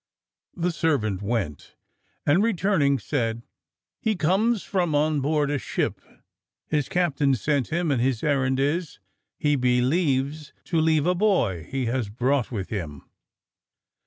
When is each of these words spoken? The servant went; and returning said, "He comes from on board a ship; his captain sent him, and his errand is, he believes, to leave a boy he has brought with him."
The 0.55 0.71
servant 0.71 1.21
went; 1.21 1.75
and 2.25 2.41
returning 2.41 2.97
said, 2.97 3.43
"He 4.01 4.15
comes 4.15 4.63
from 4.63 4.95
on 4.95 5.21
board 5.21 5.51
a 5.51 5.59
ship; 5.59 6.01
his 6.67 6.89
captain 6.89 7.35
sent 7.35 7.67
him, 7.67 7.91
and 7.91 8.01
his 8.01 8.23
errand 8.23 8.59
is, 8.59 8.97
he 9.37 9.55
believes, 9.55 10.53
to 10.63 10.81
leave 10.81 11.05
a 11.05 11.13
boy 11.13 11.67
he 11.69 11.85
has 11.85 12.09
brought 12.09 12.51
with 12.51 12.69
him." 12.69 13.03